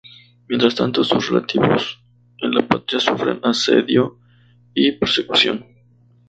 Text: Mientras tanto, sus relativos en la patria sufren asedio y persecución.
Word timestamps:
Mientras 0.47 0.73
tanto, 0.73 1.03
sus 1.03 1.29
relativos 1.29 2.01
en 2.39 2.55
la 2.55 2.67
patria 2.67 2.99
sufren 2.99 3.39
asedio 3.43 4.17
y 4.73 4.93
persecución. 4.93 5.63